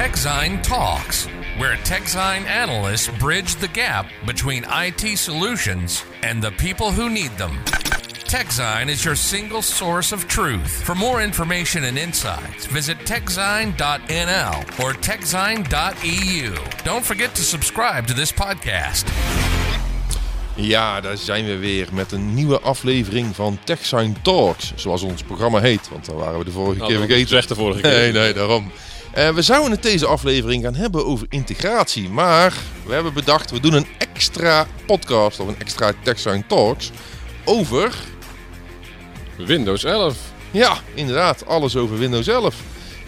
[0.00, 1.26] TechZine Talks,
[1.58, 7.58] where TechZine analysts bridge the gap between IT solutions and the people who need them.
[8.24, 10.82] TechZine is your single source of truth.
[10.84, 16.54] For more information and insights, visit techzine.nl or techzine.eu.
[16.82, 19.04] Don't forget to subscribe to this podcast.
[20.54, 25.60] Ja, daar zijn we weer met een nieuwe aflevering van TechSign Talks, zoals ons programma
[25.60, 25.88] heet.
[25.88, 27.28] Want daar waren we de vorige keer vergeten.
[27.28, 27.90] Slecht de vorige keer.
[27.90, 28.72] Nee, nee, daarom.
[29.18, 32.54] Uh, we zouden het deze aflevering gaan hebben over integratie, maar
[32.86, 36.90] we hebben bedacht, we doen een extra podcast of een extra TechSign Talks
[37.44, 37.94] over...
[39.36, 40.16] Windows 11.
[40.50, 42.56] Ja, inderdaad, alles over Windows 11.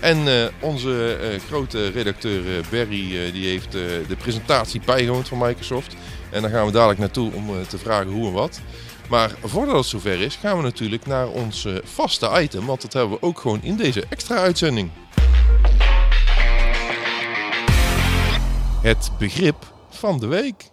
[0.01, 5.95] En uh, onze uh, grote redacteur Barry, die heeft de presentatie bijgewoond van Microsoft.
[6.31, 8.61] En daar gaan we dadelijk naartoe om te vragen hoe en wat.
[9.09, 12.67] Maar voordat het zover is, gaan we natuurlijk naar ons vaste item.
[12.67, 14.91] Want dat hebben we ook gewoon in deze extra uitzending.
[18.83, 20.71] Het begrip van de week.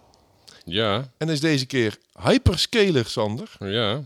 [0.64, 1.10] Ja.
[1.18, 3.48] En is deze keer hyperscaler, Sander.
[3.58, 4.02] Ja.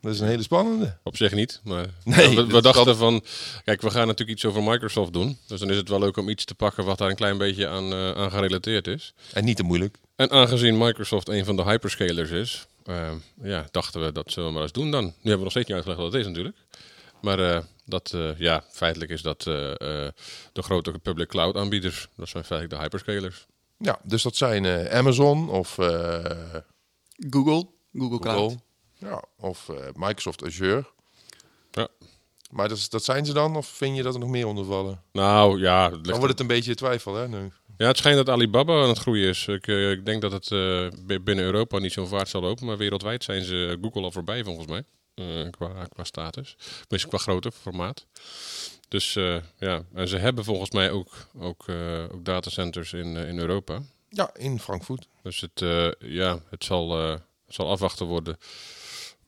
[0.00, 0.96] Dat is een hele spannende.
[1.02, 3.24] Op zich niet, maar Nee, we, dachten kan- van,
[3.64, 5.38] kijk, we gaan natuurlijk iets over Microsoft doen.
[5.46, 7.68] Dus dan is het wel leuk om iets te pakken wat daar een klein beetje
[7.68, 9.12] aan, eh, aan gerelateerd is.
[9.32, 9.96] En niet te moeilijk.
[10.16, 13.10] En aangezien Microsoft een van de hyperscalers is, eh,
[13.42, 15.04] ja, dachten we dat zullen we maar eens doen dan.
[15.04, 16.56] Nu hebben we nog steeds niet uitgelegd wat het is natuurlijk.
[17.26, 20.12] Maar eh, dat, eh, ja, feitelijk is dat eh, eh,
[20.52, 22.08] de grote public cloud aanbieders.
[22.16, 23.46] Dat zijn feitelijk de hyperscalers.
[23.78, 26.24] Ja, dus dat zijn eh, Amazon of eh,
[27.30, 28.38] Google, Google Cloud.
[28.38, 28.58] Google.
[28.98, 30.84] Ja, of eh, Microsoft Azure.
[31.70, 31.88] Ja.
[32.50, 33.56] Maar dat, zijn ze dan?
[33.56, 35.02] Of vind je dat er nog meer onder vallen?
[35.12, 37.28] Nou ja, Dan wordt het een beetje twijfel, hè?
[37.28, 37.50] Nu.
[37.76, 39.46] Ja, het schijnt dat Alibaba aan het groeien is.
[39.46, 42.76] Ik, ik denk dat het eh, bi- binnen Europa niet zo'n vaart zal lopen, maar
[42.76, 44.84] wereldwijd zijn ze Google al voorbij volgens mij.
[45.16, 46.56] Eh, qua, qua status.
[46.88, 48.06] Misschien qua grootte, formaat.
[48.88, 53.38] Dus eh, ja, en ze hebben volgens mij ook, ook, eh, ook datacenters in, in
[53.38, 53.82] Europa.
[54.08, 55.08] Ja, in Frankfurt.
[55.22, 55.60] Dus het,
[55.98, 58.38] ja, het, zal, het zal afwachten worden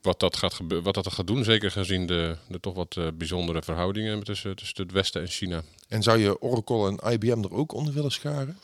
[0.01, 1.43] wat dat gaat, wat dat gaat doen.
[1.43, 5.63] Zeker gezien de, de toch wat bijzondere verhoudingen tussen, tussen het Westen en China.
[5.87, 8.57] En zou je Oracle en IBM er ook onder willen scharen?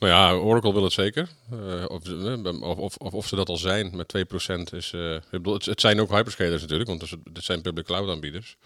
[0.00, 1.28] Nou ja, Oracle wil het zeker.
[1.50, 4.92] Eh, of, eh, of, of, of, of ze dat al zijn met 2% is.
[4.92, 8.08] eh, ik bedoel, het, het zijn ook hyperscalers natuurlijk, want het, het zijn public cloud
[8.08, 8.56] aanbieders.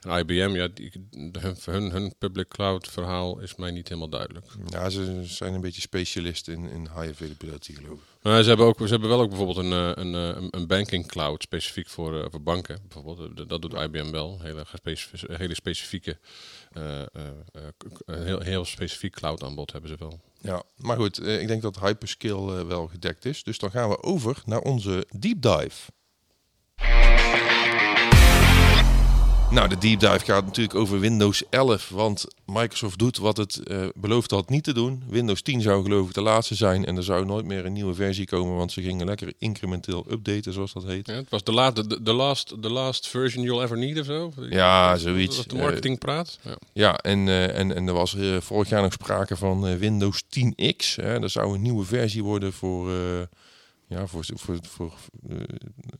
[0.00, 0.92] En IBM, ja, die,
[1.38, 4.46] hun, hun, hun public cloud verhaal is mij niet helemaal duidelijk.
[4.68, 8.22] Ja, ze zijn een beetje specialist in, in high availability, geloof ik.
[8.22, 11.42] Maar ze hebben, ook, ze hebben wel ook bijvoorbeeld een, een, een, een banking cloud
[11.42, 12.78] specifiek voor, voor banken.
[12.88, 14.40] Bijvoorbeeld, dat doet IBM wel.
[14.42, 14.64] Hele,
[15.26, 16.18] hele specifieke,
[18.06, 20.20] heel, heel specifiek cloud aanbod hebben ze wel.
[20.42, 23.42] Ja, maar goed, eh, ik denk dat hyperscale eh, wel gedekt is.
[23.42, 25.90] Dus dan gaan we over naar onze deep dive.
[29.52, 33.86] Nou, de deep dive gaat natuurlijk over Windows 11, want Microsoft doet wat het eh,
[33.94, 35.02] beloofd had niet te doen.
[35.08, 37.94] Windows 10 zou geloof ik de laatste zijn en er zou nooit meer een nieuwe
[37.94, 41.06] versie komen, want ze gingen lekker incrementeel updaten, zoals dat heet.
[41.06, 44.04] Ja, het was de, la de, de, last, the last version you'll ever need of
[44.04, 44.32] zo.
[44.50, 45.36] Ja, zoiets.
[45.36, 46.38] Dat de Eh, marketing praat.
[46.42, 46.56] Ja.
[46.72, 50.96] Ja, en, eh, en, en er was vorig jaar nog sprake van Windows 10X.
[50.96, 51.18] Hè.
[51.18, 52.90] Dat zou een nieuwe versie worden voor,
[53.92, 54.94] ja, voor, voor, voor
[55.28, 55.36] eh,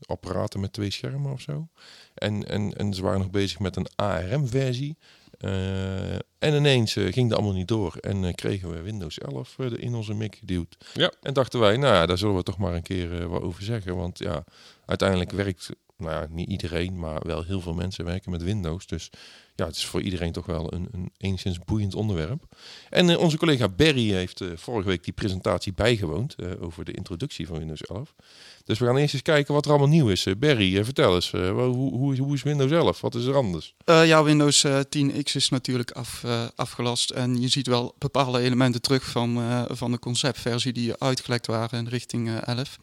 [0.05, 1.67] apparaten met twee schermen of zo.
[2.13, 4.97] En, en, en ze waren nog bezig met een ARM-versie.
[5.43, 7.95] Eh, en ineens eh, ging dat allemaal niet door.
[7.99, 10.77] En kregen we Windows 11 eh, in onze mik geduwd.
[10.93, 11.11] Ja.
[11.21, 13.95] En dachten wij, nou ja, daar zullen we toch maar een keer wat over zeggen.
[13.95, 14.43] Want ja,
[14.85, 18.87] uiteindelijk werkt, nou ja, niet iedereen, maar wel heel veel mensen werken met Windows.
[18.87, 19.09] Dus
[19.55, 22.43] ja, het is voor iedereen toch wel een, een enigszins boeiend onderwerp.
[22.89, 26.91] En eh, onze collega Barry heeft eh, vorige week die presentatie bijgewoond eh, over de
[26.91, 28.15] introductie van Windows 11.
[28.63, 30.27] Dus we gaan eerst eens kijken wat er allemaal nieuw is.
[30.37, 33.01] Barry, eh, vertel eens, hoe, hoe, hoe is Windows 11?
[33.01, 33.75] Wat is er anders?
[33.85, 36.23] Ja, Windows eh, 10X is natuurlijk af,
[36.55, 37.09] afgelast.
[37.09, 41.87] En je ziet wel bepaalde elementen terug van, van de conceptversie die uitgelekt waren in
[41.87, 42.77] richting eh, 11.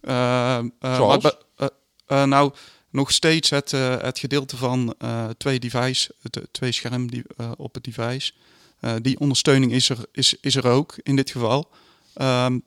[0.00, 1.22] Eh, eh, Zoals?
[1.22, 1.70] maar
[2.10, 2.52] eh, nou,
[2.90, 7.22] nog steeds het, eh, het gedeelte van eh, twee device, het, twee scherm die,
[7.56, 8.32] op het device.
[9.02, 11.70] Die ondersteuning is er, is, is er ook in dit geval.
[12.14, 12.58] Ehm,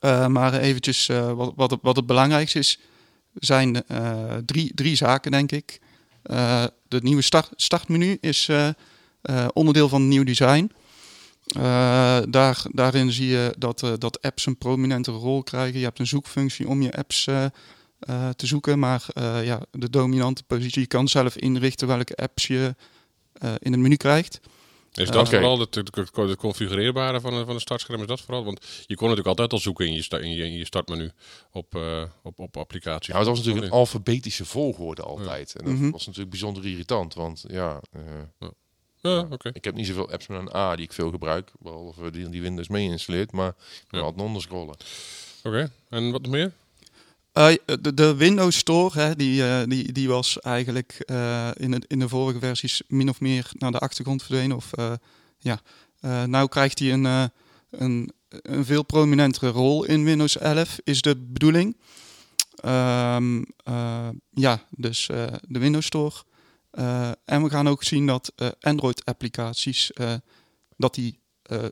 [0.00, 2.78] eh, maar eventjes, wat, wat, het, wat het belangrijkste is,
[3.34, 3.84] zijn
[4.46, 5.80] drie, drie zaken, denk ik.
[6.88, 8.50] De nieuwe start, startmenu is
[9.52, 10.70] onderdeel van het nieuw design.
[12.30, 15.78] Daar, daarin zie je dat, dat apps een prominente rol krijgen.
[15.78, 17.44] Je hebt een zoekfunctie om je apps eh,
[18.06, 22.46] eh, te zoeken, maar eh, ja, de dominante positie je kan zelf inrichten welke apps
[22.46, 22.74] je
[23.32, 24.40] eh, in het menu krijgt.
[24.92, 28.00] Is dat vooral het, het, het- het configureerbare van, van een startscherm?
[28.00, 28.44] Is dat vooral?
[28.44, 31.10] Want je kon natuurlijk altijd al zoeken in je, sta- in je, in je startmenu
[31.52, 33.12] op, eh, op, op applicaties.
[33.12, 35.54] Ja, het was natuurlijk een alfabetische volgorde altijd.
[35.56, 35.90] En dat Mhm.
[35.90, 37.80] was natuurlijk bijzonder irritant, want ja...
[37.92, 38.48] eh,
[39.00, 39.50] Ja, oké.
[39.52, 42.42] Ik heb niet zoveel apps met een A die ik veel gebruik, behalve die, die
[42.42, 43.86] Windows mee installeert, maar ik Ja.
[43.90, 44.76] kan altijd onderscrollen.
[45.42, 46.52] Oké, en wat nog meer?
[47.32, 51.98] Eh, de, de Windows Store, hè, die, eh, die, die was eigenlijk eh, in, in
[51.98, 54.56] de vorige versies min of meer naar de achtergrond verdwenen.
[54.56, 54.70] Of,
[55.38, 55.60] ja.
[56.26, 57.30] Nou krijgt hij een,
[57.70, 61.76] een, een veel prominentere rol in Windows 11, is de bedoeling.
[62.56, 65.06] Ehm, eh, ja, dus
[65.40, 66.14] de Windows Store.
[67.24, 69.90] En we gaan ook zien dat Android-applicaties
[70.76, 71.18] dat die,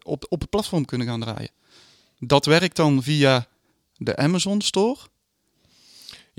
[0.03, 1.51] op, op het platform kunnen gaan draaien.
[2.19, 3.47] Dat werkt dan via
[3.97, 4.99] de Amazon Store.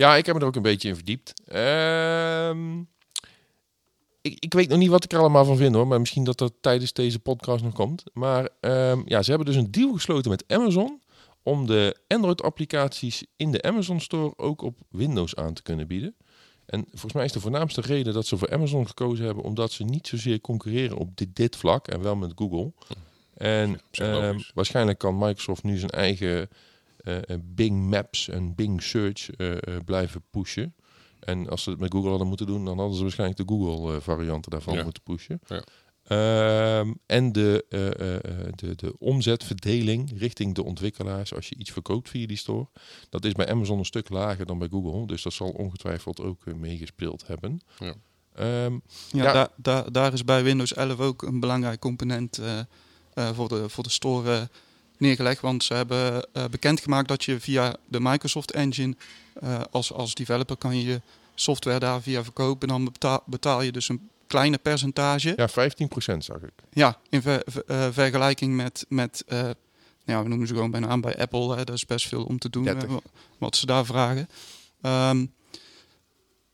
[0.01, 1.33] Ja, ik heb me er ook een beetje in verdiept.
[1.45, 2.79] Ehm,
[4.21, 6.37] ik, ik weet nog niet wat ik er allemaal van vind hoor, maar misschien dat
[6.37, 8.03] dat tijdens deze podcast nog komt.
[8.13, 11.01] Maar ehm, ja, ze hebben dus een deal gesloten met Amazon
[11.43, 16.15] om de Android-applicaties in de Amazon Store ook op Windows aan te kunnen bieden.
[16.65, 19.83] En volgens mij is de voornaamste reden dat ze voor Amazon gekozen hebben, omdat ze
[19.83, 22.73] niet zozeer concurreren op dit, dit vlak en wel met Google.
[23.33, 26.49] En ehm, waarschijnlijk kan Microsoft nu zijn eigen
[27.43, 30.75] Bing Maps en Bing Search eh, eh, blijven pushen.
[31.19, 34.51] En als ze het met Google hadden moeten doen, dan hadden ze waarschijnlijk de Google-varianten
[34.51, 34.83] daarvan Ja.
[34.83, 35.39] moeten pushen.
[35.47, 35.63] Ja.
[36.03, 41.71] Ehm, en de, eh, eh, eh, de, de omzetverdeling richting de ontwikkelaars als je iets
[41.71, 42.67] verkoopt via die store,
[43.09, 45.07] dat is bij Amazon een stuk lager dan bij Google.
[45.07, 47.61] Dus dat zal ongetwijfeld ook eh, meegespeeld hebben.
[47.79, 47.93] Ja.
[48.35, 48.73] Ehm,
[49.11, 49.33] Ja, Ja.
[49.33, 52.59] Daar, daar, daar is bij Windows 11 ook een belangrijk component eh,
[53.13, 54.41] eh, voor, de, voor de store eh,
[55.01, 55.41] neergelegd.
[55.41, 58.95] Want ze hebben eh, bekendgemaakt dat je via de Microsoft Engine
[59.41, 61.01] eh, als, als developer kan je
[61.35, 62.67] software daar via verkopen.
[62.67, 65.33] Dan betaal, betaal je dus een kleine percentage.
[65.35, 66.51] ja, 15% zag ik.
[66.73, 69.49] Ja, in ver- ver- eh, vergelijking met, met eh,
[70.05, 71.55] ja, we noemen ze gewoon bijna aan bij Apple.
[71.55, 72.89] Hè, dat is best veel om te doen, 30.
[72.89, 72.99] wa-
[73.37, 74.29] wat ze daar vragen.
[74.81, 75.25] Ehm,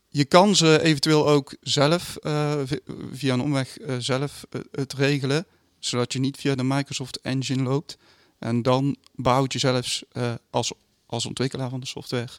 [0.08, 2.16] je kan ze eventueel ook zelf,
[2.64, 2.80] vi-
[3.12, 5.46] via een omweg zelf het regelen,
[5.78, 7.98] zodat je niet via de Microsoft Engine loopt.
[8.38, 10.72] En dan behoud je zelfs eh, als,
[11.06, 12.30] als ontwikkelaar van de software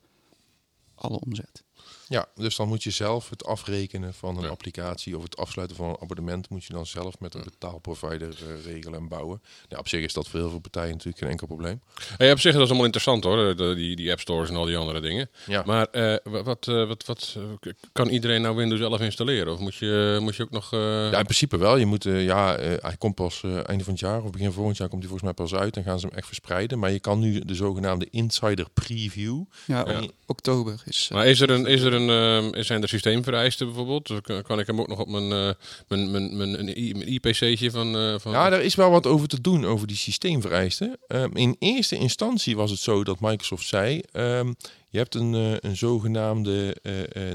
[0.96, 1.64] alle omzet.
[2.08, 4.50] Ja, dus dan moet je zelf het afrekenen van een Ja.
[4.50, 8.66] applicatie of het afsluiten van een abonnement moet je dan zelf met een betaalprovider eh,
[8.74, 9.42] regelen en bouwen.
[9.68, 11.82] Ja, op zich is dat voor heel veel partijen natuurlijk geen enkel probleem.
[12.18, 14.66] Hey, op zich dat is allemaal interessant hoor, de, die, die app stores en al
[14.66, 15.30] die andere dingen.
[15.48, 15.64] Ja.
[15.66, 19.54] Maar eh, wat, eh, wat, wat, eh, kan iedereen nou Windows 11 installeren?
[19.54, 20.74] Of moet je, moet je ook nog...
[20.74, 20.80] eh,
[21.12, 21.78] Ja, in principe wel.
[21.78, 24.90] Je moet, ja, eh, hij komt pas einde van het jaar of begin volgend jaar
[24.90, 26.80] komt hij volgens mij pas uit en gaan ze hem echt verspreiden.
[26.80, 29.44] Maar je kan nu de zogenaamde insider preview.
[29.66, 30.02] Ja, Ja.
[30.02, 31.10] ok- oktober is.
[31.14, 34.08] Maar is er een, is er een, ehm, zijn er systeemvereisten bijvoorbeeld?
[34.08, 35.50] Dus kan, ik hem ook nog op mijn, eh
[35.88, 38.32] mijn, mijn, mijn, mijn IPC'tje van, eh, van...
[38.32, 40.98] Ja, daar is wel wat over te doen over die systeemvereisten.
[41.08, 44.54] Ehm, in eerste instantie was het zo dat Microsoft zei: ehm,
[44.90, 46.76] je hebt een, eh, een zogenaamde,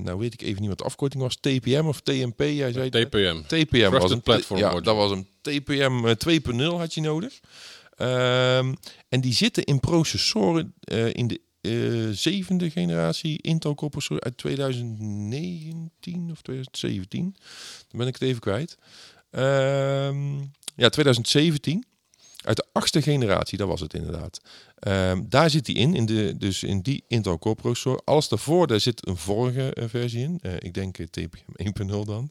[0.02, 2.40] nou weet ik even niet wat de afkorting was, TPM of TMP.
[2.40, 2.90] Jij zei.
[2.90, 3.40] TPM.
[3.46, 7.40] TPM was een Platform Ja, dat was een TPM eh, 2.0 had je nodig.
[9.08, 10.74] En die zitten in processoren
[11.12, 17.36] in de eh, zevende generatie Intel processor uit 2019 of 2017.
[17.88, 18.78] Dan ben ik het even kwijt.
[19.30, 20.38] Ehm,
[20.76, 21.84] ja, 2017.
[22.44, 24.40] Uit de achtste generatie, dat was het inderdaad.
[24.78, 28.00] Ehm, daar zit die in, in de, dus in die Intel Core processor.
[28.04, 30.38] Alles daarvoor, daar zit een vorige eh, versie in.
[30.42, 32.30] Eh, ik denk TPM 1.0 dan.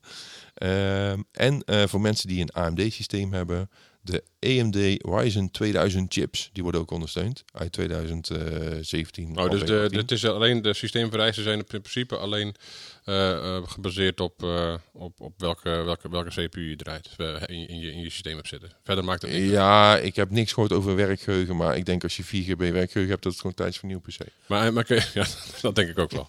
[0.53, 3.69] Ehm, en voor mensen die een AMD-systeem hebben,
[4.01, 6.49] de AMD Ryzen 2000 chips.
[6.53, 9.37] Die worden ook ondersteund uit 2017.
[9.37, 9.97] Oh, dus de, 18.
[9.99, 12.55] het is alleen de systeemvereisten zijn in principe alleen
[13.03, 17.09] eh, eh, gebaseerd op, eh, op, op welke, welke, welke CPU je draait
[17.45, 18.71] in, je, in, je, in je systeem hebt zitten.
[18.83, 19.41] Verder maakt het niet.
[19.41, 19.49] uit.
[19.51, 23.09] Ja, ik heb niks gehoord over werkgeheugen, maar ik denk als je 4 GB werkgeheugen
[23.09, 24.31] hebt, dat het gewoon tijd is voor een nieuw PC.
[24.47, 25.25] Maar, maar je- ja,
[25.61, 26.27] dat denk ik ook wel.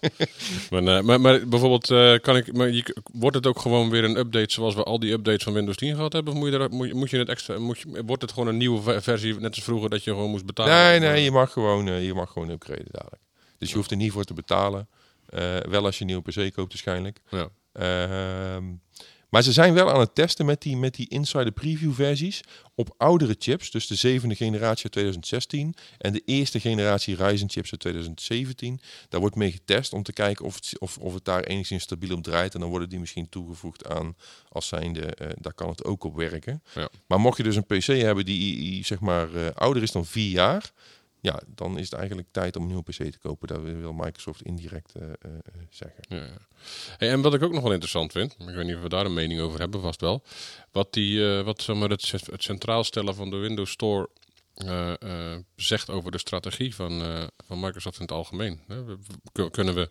[0.81, 1.87] maar, maar, maar bijvoorbeeld,
[2.21, 5.11] kan ik, maar je, wordt het ook gewoon weer een update zoals we al die
[5.11, 6.33] updates van Windows 10 gehad hebben?
[6.33, 8.47] Of moet je, er, moet, je, moet je het extra, moet je, wordt het gewoon
[8.47, 10.73] een nieuwe ver- versie, net als vroeger, dat je gewoon moest betalen?
[10.73, 13.21] Nee, nee, je mag gewoon, eh, je mag gewoon upgraden dadelijk.
[13.57, 14.87] Dus je hoeft er niet voor te betalen.
[15.25, 17.19] Eh, wel als je een nieuwe PC koopt waarschijnlijk.
[17.29, 17.49] Ja.
[19.35, 22.41] Maar ze zijn wel aan het testen met die, met die insider preview versies
[22.75, 23.71] op oudere chips.
[23.71, 28.81] Dus de zevende generatie uit 2016 en de eerste generatie Ryzen chips uit 2017.
[29.09, 32.15] Daar wordt mee getest om te kijken of het, of, of het daar enigszins stabiel
[32.15, 32.53] op draait.
[32.53, 34.15] En dan worden die misschien toegevoegd aan
[34.49, 36.63] als zijnde, eh daar kan het ook op werken.
[36.75, 36.89] Ja.
[37.07, 40.05] Maar mocht je dus een PC hebben die, die zeg maar eh, ouder is dan
[40.05, 40.71] vier jaar,
[41.25, 43.47] ja, dan is het eigenlijk tijd om een nieuwe PC te kopen.
[43.47, 45.31] Dat wil Microsoft indirect eh, eh,
[45.69, 46.03] zeggen.
[46.09, 46.37] Ja, ja.
[46.97, 49.05] Hey, en wat ik ook nog wel interessant vind, ik weet niet of we daar
[49.05, 50.23] een mening over hebben, vast wel.
[50.71, 54.09] Wat, die, eh, wat zeg maar, het, ce- het centraal stellen van de Windows Store
[55.55, 57.01] zegt over de strategie van,
[57.47, 58.59] van Microsoft in het algemeen.
[58.67, 58.97] Hè, we-
[59.33, 59.89] we- Kunnen we,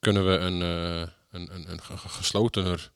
[0.00, 2.92] kunnen we een, een, een, een ge- ge- geslotener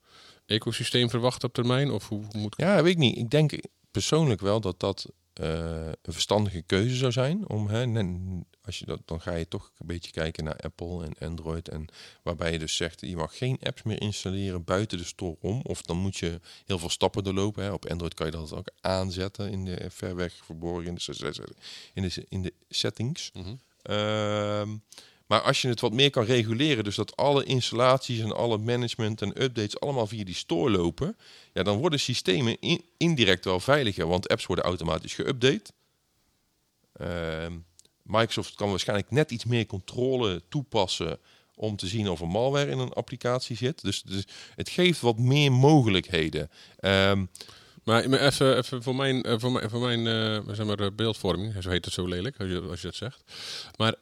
[0.46, 1.90] ecosysteem verwachten op termijn?
[1.90, 2.60] Of hoe hoe moet ik...
[2.60, 3.16] Ja, weet ik niet.
[3.16, 3.52] Ik denk
[3.90, 5.06] persoonlijk wel dat dat
[5.38, 7.48] een verstandige keuze zou zijn.
[7.48, 8.04] Om, hè,
[8.62, 11.68] als je dat, dan ga je toch een beetje kijken naar Apple en Android.
[11.68, 11.86] En
[12.22, 15.60] waarbij je dus zegt, je mag geen apps meer installeren buiten de store om.
[15.62, 17.64] Of dan moet je heel veel stappen doorlopen.
[17.64, 17.72] Hè.
[17.72, 21.44] Op Android kan je dat ook aanzetten in de ver weg verborgen in de,
[21.94, 23.30] in de, in de settings.
[23.32, 23.54] Mhm.
[23.82, 24.76] Ehm,
[25.28, 29.22] maar als je het wat meer kan reguleren, dus dat alle installaties en alle management
[29.22, 31.16] en updates allemaal via die store lopen,
[31.52, 35.72] ja, dan worden systemen in- indirect wel veiliger, want apps worden automatisch geüpdate.
[36.92, 37.52] Ehm,
[38.02, 41.18] Microsoft kan waarschijnlijk net iets meer controle toepassen
[41.54, 43.82] om te zien of er malware in een applicatie zit.
[43.82, 44.04] Dus,
[44.54, 46.50] het geeft wat meer mogelijkheden.
[46.78, 47.24] Ehm,
[47.88, 51.54] Maar, even, even voor mijn, eh, voor mijn, voor mijn eh, zeg maar, eh, beeldvorming,
[51.62, 53.22] zo heet het zo lelijk als je, als je dat zegt.
[53.76, 53.94] Maar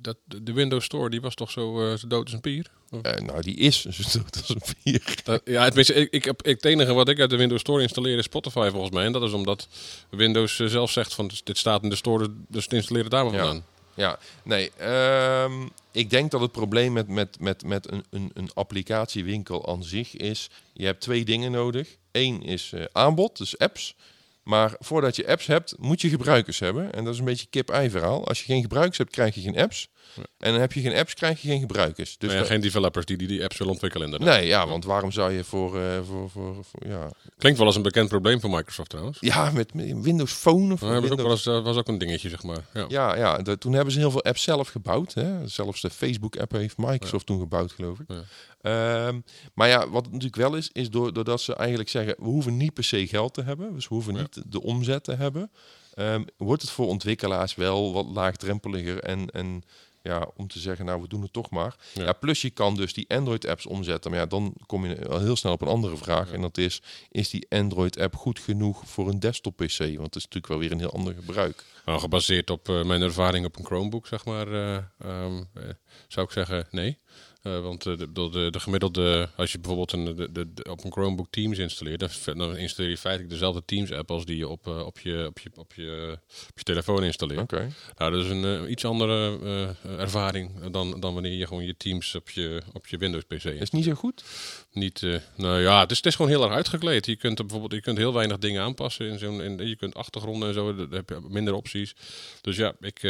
[0.00, 2.66] dat, de Windows Store die was toch zo, zo dood als een pier?
[3.24, 4.48] Nou, die is zo dood als
[4.82, 5.00] een.
[5.24, 8.18] Dat- ja, het, ik, ik, ik, het enige wat ik uit de Windows Store installeer
[8.18, 9.04] is Spotify volgens mij.
[9.04, 9.68] En dat is omdat
[10.10, 13.38] Windows zelf zegt van dit staat in de store, dus installeer het daar maar Ja.
[13.44, 13.64] vandaan.
[13.94, 14.70] Ja, nee.
[14.76, 15.52] ehm,
[15.90, 20.16] ik denk dat het probleem met, met, met, met een, een, een applicatiewinkel aan zich
[20.16, 20.50] is...
[20.72, 21.96] je hebt twee dingen nodig.
[22.12, 23.96] Eén is eh, aanbod, dus apps.
[24.42, 26.92] Maar voordat je apps hebt, moet je gebruikers hebben.
[26.92, 28.26] En dat is een beetje kip-ei verhaal.
[28.26, 29.88] Als je geen gebruikers hebt, krijg je geen apps.
[30.38, 32.18] En dan heb je geen apps, krijg je geen gebruikers.
[32.18, 34.38] Dus Maar ja, geen developers die, die die apps willen ontwikkelen inderdaad.
[34.38, 35.80] Nee, ja, want waarom zou je voor...
[35.80, 37.10] eh, voor, voor, voor- ja.
[37.38, 39.16] Klinkt wel als een bekend probleem voor Microsoft trouwens.
[39.20, 41.22] ja, met, met Windows Phone of dat was ook, Windows...
[41.22, 42.64] wel eens, eh, was ook een dingetje, zeg maar.
[42.74, 42.84] Ja.
[42.88, 45.14] Ja, ja de- toen hebben ze heel veel apps zelf gebouwd.
[45.14, 45.48] Hè?
[45.48, 48.06] Zelfs de Facebook-app heeft Microsoft toen gebouwd, geloof ik.
[48.60, 49.20] Ehm,
[49.54, 52.14] maar ja, wat natuurlijk wel is, is door, doordat ze eigenlijk zeggen...
[52.18, 53.74] we hoeven niet per se geld te hebben.
[53.74, 55.50] Dus we hoeven niet de omzet te hebben.
[55.94, 59.00] Ehm, wordt het voor ontwikkelaars wel wat laagdrempeliger.
[59.00, 59.62] En, en
[60.02, 61.76] ja, om te zeggen, nou, we doen het toch maar.
[61.94, 62.02] Ja.
[62.02, 62.12] Ja.
[62.12, 64.10] plus je kan dus die Android-apps omzetten.
[64.10, 66.28] Maar ja, dan kom je al heel snel op een andere vraag.
[66.28, 66.34] Ja.
[66.34, 69.78] En dat is, is die Android-app goed genoeg voor een desktop-PC?
[69.78, 71.64] Want het is natuurlijk wel weer een heel ander gebruik.
[71.84, 75.62] Nou, gebaseerd op eh, mijn ervaring op een Chromebook, zeg maar, eh, ehm, eh,
[76.08, 76.98] zou ik zeggen nee.
[77.42, 81.26] Eh, want eh, de, de, de gemiddelde, als je bijvoorbeeld een, de, op een Chromebook
[81.30, 85.26] Teams installeert, dan, installeer je feitelijk dezelfde Teams-app als die je op, eh, op, je,
[85.26, 86.18] op, je, op, je,
[86.48, 87.40] op je telefoon installeert.
[87.40, 87.72] Oké.
[87.98, 89.38] Nou, dat is een iets andere
[89.82, 93.72] ervaring dan, dan wanneer je gewoon je Teams op je, op je Windows-PC Is het
[93.72, 94.24] niet zo goed?
[94.72, 95.02] niet.
[95.36, 97.06] nou ja, het is, het is gewoon heel erg uitgekleed.
[97.06, 99.94] Je kunt er bijvoorbeeld, je kunt heel weinig dingen aanpassen in zo'n, in, je kunt
[99.94, 101.94] achtergronden en zo, daar heb je minder opties.
[102.40, 103.02] Dus ja, ik,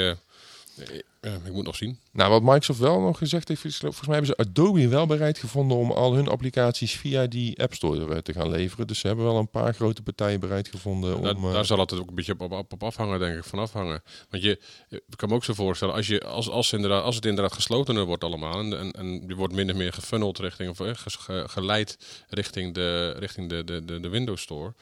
[0.77, 1.99] ik, ik moet nog zien.
[2.12, 5.38] Nou, wat Microsoft wel nog gezegd heeft, is, volgens mij hebben ze Adobe wel bereid
[5.38, 8.87] gevonden om al hun applicaties via die App Store eh, te gaan leveren.
[8.87, 11.23] Dus ze hebben wel een paar grote partijen bereid gevonden om...
[11.23, 13.59] Daar, eh, daar zal het ook een beetje op, op, op afhangen, denk ik, van
[13.59, 14.02] afhangen.
[14.31, 17.26] Want je, ik kan me ook zo voorstellen, als, je, als, als, inderdaad, als het
[17.26, 20.81] inderdaad geslotener wordt allemaal en, en, en je wordt min of meer gefunneld richting, of
[20.81, 21.99] eh, ge- geleid
[22.29, 24.75] richting de, richting de, de, de, de Windows Store,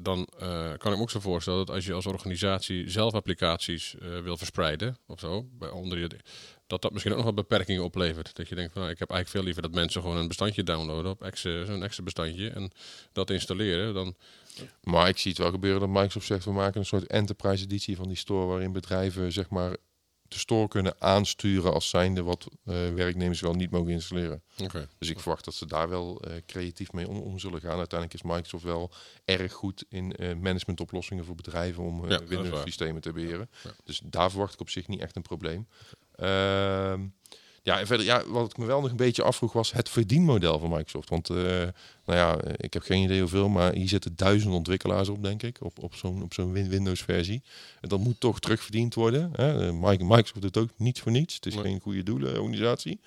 [0.00, 0.28] dan
[0.78, 4.98] kan ik me ook zo voorstellen dat als je als organisatie zelf applicaties wil verspreiden,
[5.06, 6.10] of zo, bij, onder je,
[6.66, 8.36] dat dat misschien ook nog wat beperkingen oplevert.
[8.36, 10.62] Dat je denkt van, nou, ik heb eigenlijk veel liever dat mensen gewoon een bestandje
[10.62, 12.70] downloaden op exe, zo'n exe bestandje en
[13.12, 13.94] dat installeren.
[13.94, 14.14] Dan,
[14.82, 17.96] Maar ik zie het wel gebeuren dat Microsoft zegt, we maken een soort enterprise editie
[17.96, 19.76] van die store, waarin bedrijven zeg maar
[20.28, 24.42] de store kunnen aansturen als zijnde wat eh, werknemers wel niet mogen installeren.
[24.98, 27.78] Dus ik verwacht dat ze daar wel eh, creatief mee om, om zullen gaan.
[27.78, 28.90] Uiteindelijk is Microsoft wel
[29.24, 32.62] erg goed in eh, managementoplossingen voor bedrijven om Ja, dat is Windows waar.
[32.62, 33.50] systemen te beheren.
[33.64, 33.70] Ja.
[33.84, 35.68] Dus daar verwacht ik op zich niet echt een probleem.
[36.14, 37.06] Ehm,
[37.66, 40.58] ja, en verder, ja, wat ik me wel nog een beetje afvroeg was het verdienmodel
[40.58, 41.08] van Microsoft.
[41.08, 41.72] Want eh, nou
[42.18, 45.56] ja, eh, ik heb geen idee hoeveel, maar hier zitten duizend ontwikkelaars op, denk ik,
[45.60, 47.42] op, op zo'n op zo'n Win- Windows-versie.
[47.80, 49.30] En dat moet toch terugverdiend worden.
[49.36, 49.66] Hè?
[49.66, 51.34] Eh, Mi- Microsoft doet ook niet voor niets.
[51.34, 51.62] Het is Nee.
[51.62, 53.00] geen goede doelenorganisatie.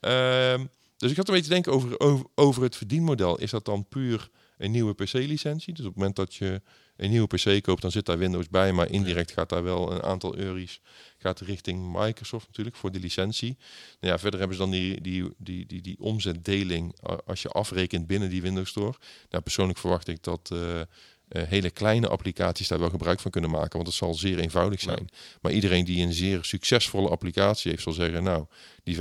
[0.00, 0.64] Ehm,
[0.96, 3.38] dus ik had een beetje denken over, over, over het verdienmodel.
[3.38, 5.74] Is dat dan puur een nieuwe PC-licentie?
[5.74, 6.62] Dus op het moment dat je
[6.96, 8.72] een nieuwe PC koopt, dan zit daar Windows bij.
[8.72, 10.80] Maar indirect gaat daar wel een aantal euro's
[11.18, 13.56] gaat richting Microsoft natuurlijk voor die licentie.
[14.00, 16.96] Nou ja, verder hebben ze dan die, die, die, die, die omzetdeling
[17.26, 18.94] als je afrekent binnen die Windows Store.
[19.30, 20.86] Nou, persoonlijk verwacht ik dat eh, eh,
[21.28, 25.08] hele kleine applicaties daar wel gebruik van kunnen maken, want het zal zeer eenvoudig zijn.
[25.40, 28.46] Maar iedereen die een zeer succesvolle applicatie heeft, zal zeggen, nou,
[28.82, 29.00] die 15%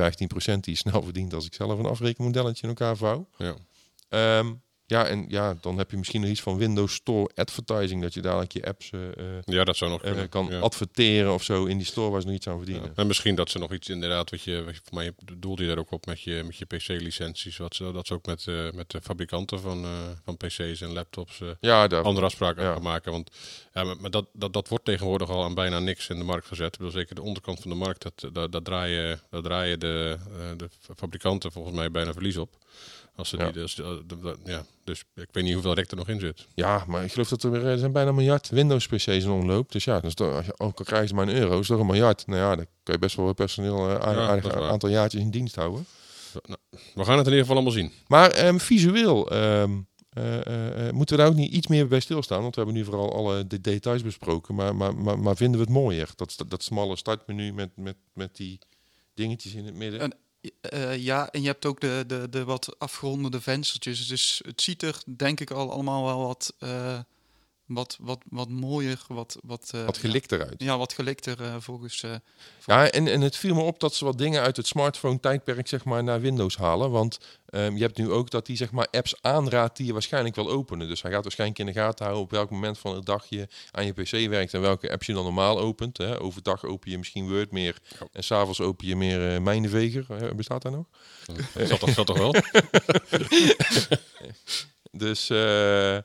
[0.60, 3.30] die is snel verdient als ik zelf een afrekenmodelletje in elkaar vouw.
[3.38, 3.56] Ja.
[4.10, 4.54] Ehm,
[4.89, 8.22] ja, en ja, dan heb je misschien nog iets van Windows Store advertising, dat je
[8.22, 10.60] dadelijk je apps eh, eh, ja, dat zou nog eh, kan ja.
[10.60, 12.84] adverteren of zo in die store waar ze nog iets aan verdienen.
[12.84, 12.91] Ja.
[12.96, 15.67] En misschien dat ze nog iets inderdaad, wat je, wat je voor mij doelde je
[15.67, 18.91] daar ook op met je, met je PC-licenties, wat ze, dat ze ook met, met
[18.91, 19.86] de fabrikanten van,
[20.24, 22.74] van PC's en laptops Ja, daar, andere afspraken Ja.
[22.74, 23.12] gaan maken.
[23.12, 23.32] Want
[23.74, 26.48] ja, maar, maar dat, dat, dat wordt tegenwoordig al aan bijna niks in de markt
[26.48, 26.74] gezet.
[26.74, 30.17] Ik bedoel, zeker de onderkant van de markt, dat, dat, dat draaien, dat draaien de,
[30.58, 32.58] de fabrikanten volgens mij bijna verlies op.
[33.18, 33.44] Als ze Ja.
[33.44, 33.88] die, dus, eh,
[34.46, 36.48] ja, dus ik weet niet hoeveel rek er nog in zit.
[36.56, 39.72] Ja, maar ik geloof dat er, weer, er zijn bijna een miljard Windows-PC's in omloop.
[39.72, 41.86] Dus ja, toch, als je, ook al krijgen ze maar een euro, is toch een
[41.86, 42.28] miljard.
[42.28, 45.30] Nou ja, dan kun je best wel wat personeel een Ja, aardig aantal jaartjes in
[45.32, 45.86] dienst houden.
[46.46, 46.60] Nou,
[46.94, 47.92] we gaan het in ieder geval allemaal zien.
[48.08, 49.72] Maar ehm, visueel ehm,
[50.10, 52.42] eh, eh, eh, moeten we daar ook niet iets meer bij stilstaan.
[52.42, 54.56] Want we hebben nu vooral alle de details besproken.
[54.56, 56.10] Maar, maar, maar, maar vinden we het mooier?
[56.16, 58.60] Dat, dat, dat smalle startmenu met, met, met die
[59.14, 60.00] dingetjes in het midden.
[60.00, 60.14] En-
[60.62, 64.08] Eh, ja, en je hebt ook de, de, de wat afgeronderde venstertjes.
[64.08, 67.00] Dus het ziet er denk ik al allemaal wel wat, eh,
[67.68, 70.56] wat, wat, wat mooier, wat, wat, eh, wat gelikt eruit.
[70.58, 72.04] Ja, wat gelikter eh, volgens...
[72.04, 72.12] eh,
[72.66, 75.86] Ja, en, en het viel me op dat ze wat dingen uit het smartphone-tijdperk zeg
[75.86, 76.92] maar, naar Windows halen.
[76.92, 77.18] Want
[77.50, 80.50] ehm, je hebt nu ook dat hij zeg maar, apps aanraadt die je waarschijnlijk wil
[80.50, 80.88] openen.
[80.88, 83.48] Dus hij gaat waarschijnlijk in de gaten houden op welk moment van de dag je
[83.72, 85.98] aan je PC werkt en welke apps je dan normaal opent.
[85.98, 86.20] Hè.
[86.22, 88.08] Overdag open je misschien Word meer Ja.
[88.12, 90.36] en s'avonds open je meer eh Mijnenveger.
[90.36, 90.86] Bestaat dat nog?
[91.54, 92.36] Dat toch, dat toch wel?
[94.92, 95.98] Dus eh,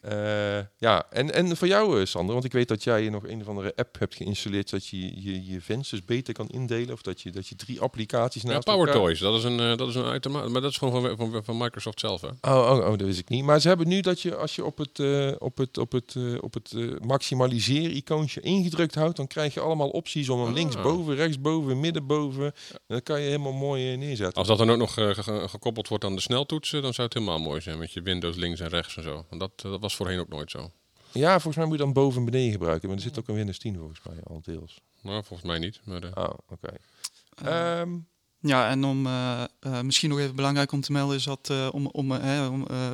[0.00, 3.40] eh, ja, en, en voor jou eh, Sander, want ik weet dat jij nog een
[3.40, 6.92] of andere app hebt geïnstalleerd dat je je, je vensters beter kan indelen.
[6.94, 9.02] Of dat je, dat je drie applicaties Ja, naast Power elkaar...
[9.02, 11.44] Toys, dat is een, eh, dat is een uitermate, maar dat is gewoon van, van,
[11.44, 12.20] van Microsoft zelf.
[12.20, 12.28] Hè?
[12.28, 13.44] Oh, oh, oh, dat wist ik niet.
[13.44, 14.98] Maar ze hebben nu dat je als je op het,
[15.38, 20.38] op het, op het, op het maximaliseer-icoontje ingedrukt houdt, dan krijg je allemaal opties om
[20.38, 20.54] hem Ah.
[20.54, 22.44] linksboven, rechtsboven, middenboven.
[22.70, 24.34] En dat kan je helemaal mooi neerzetten.
[24.38, 27.16] Als dat dan ook nog ge- ge- gekoppeld wordt aan de sneltoetsen, dan zou het
[27.16, 29.24] helemaal mooi zijn met je Windows links en rechts en zo.
[29.28, 30.70] Want dat, dat was voorheen ook nooit zo.
[31.12, 32.88] Ja, volgens mij moet je dan boven en beneden gebruiken.
[32.88, 34.80] Maar er zit ook een Windows 10 volgens mij al deels.
[35.02, 35.80] Nou, volgens mij niet.
[35.84, 36.72] Maar, eh, Oh, oké.
[37.44, 37.90] eh, Ehm,
[38.42, 39.44] Ja, en om eh,
[39.82, 42.92] misschien nog even belangrijk om te melden is dat eh, om, om, hè, om, eh,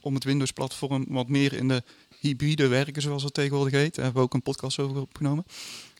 [0.00, 1.82] om het Windows-platform wat meer in de
[2.20, 3.94] hybride werken, zoals het tegenwoordig heet.
[3.94, 5.44] Daar hebben we ook een podcast over opgenomen.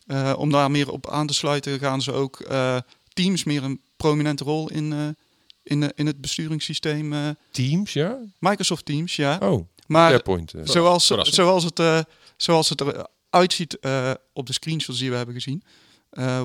[0.07, 2.77] Eh, om daar meer op aan te sluiten, gaan ze ook eh,
[3.13, 5.07] Teams meer een prominente rol in, eh,
[5.63, 7.13] in, in het besturingssysteem.
[7.13, 8.17] eh, Teams, ja?
[8.39, 9.37] Microsoft Teams, ja.
[9.41, 10.53] Oh, Maar SharePoint.
[10.53, 10.61] eh.
[10.63, 11.35] zoals, Verrassend.
[11.35, 11.99] zoals, het, eh,
[12.37, 15.63] zoals het eruit ziet eh, op de screenshots die we hebben gezien,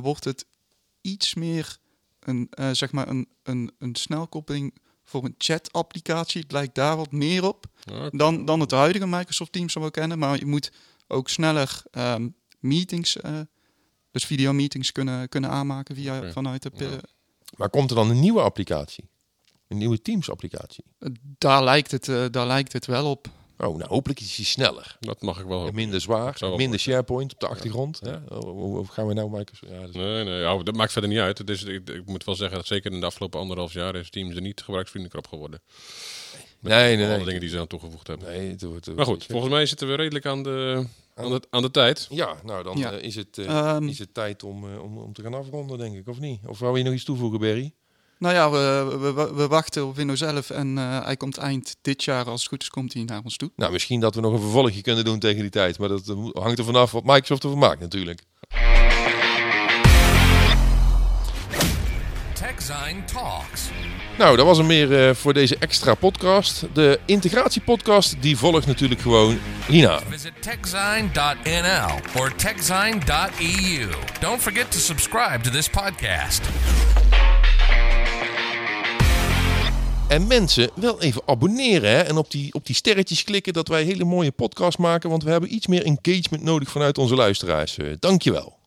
[0.03, 0.47] wordt het
[1.01, 1.77] iets meer
[2.21, 4.75] een, zeg maar een, een, een snelkoppeling
[5.05, 6.43] voor een chat-applicatie.
[6.43, 7.67] Het lijkt daar wat meer op
[8.11, 10.19] dan, dan het huidige Microsoft Teams dat we kennen.
[10.19, 10.73] Maar je moet
[11.09, 12.29] ook sneller ehm,
[12.59, 13.41] meetings, eh,
[14.11, 16.71] dus videomeetings kunnen, kunnen aanmaken via, vanuit de...
[16.75, 17.01] Ja.
[17.57, 19.09] Maar komt er dan een nieuwe applicatie?
[19.73, 20.85] Een nieuwe Teams-applicatie?
[21.39, 23.27] daar, lijkt het, eh, daar lijkt het wel op.
[23.59, 24.97] Oh, nou hopelijk is die sneller.
[25.01, 25.75] Dat mag ik wel En hopen.
[25.75, 28.01] minder zwaar, minder SharePoint op de achtergrond.
[28.03, 28.23] Ja.
[28.29, 29.73] Hoe, hoe- hoe gaan we nou Microsoft...
[29.73, 31.39] Ja, is- Nee, nee, ja, dat maakt verder niet uit.
[31.39, 34.11] Het is, ik, ik moet wel zeggen dat zeker in de afgelopen anderhalf jaar is
[34.11, 35.61] Teams er niet gebruiksvriendelijker op geworden.
[36.61, 37.25] Met Nee, nee, alle nee.
[37.25, 38.29] dingen die ze aan toegevoegd hebben.
[38.29, 41.63] Nee, het wordt, Maar goed, volgens mij zitten we redelijk aan de, aan de, aan
[41.63, 42.07] de tijd.
[42.11, 42.93] Ja, nou dan Ja.
[42.93, 45.79] eh, is, het, eh, Ehm, is het tijd om, eh, om, om te gaan afronden,
[45.79, 46.41] denk ik, of niet?
[46.47, 47.73] Of wou je nog iets toevoegen, Berry?
[48.23, 52.25] Nou ja, we, we, wachten op Windows 11 en eh, hij komt eind dit jaar,
[52.25, 53.51] als het goed is, komt hij naar ons toe.
[53.57, 55.79] Nou, misschien dat we nog een vervolgje kunnen doen tegen die tijd.
[55.79, 58.23] Maar dat eh, hangt er vanaf wat Microsoft ervan maakt natuurlijk.
[62.33, 63.71] TechZine Talks.
[64.19, 66.65] Nou, dat was hem meer eh, voor deze extra podcast.
[66.73, 70.01] De integratiepodcast, die volgt natuurlijk gewoon hierna.
[70.09, 73.89] Visit techzine.nl or techzine.eu.
[74.21, 76.41] Don't forget to subscribe to this podcast.
[80.13, 82.01] En mensen, wel even abonneren hè?
[82.01, 85.11] en op die, op die sterretjes klikken dat wij hele mooie podcasts maken.
[85.11, 87.79] Want we hebben iets meer engagement nodig vanuit onze luisteraars.
[87.79, 88.59] Eh, dankjewel.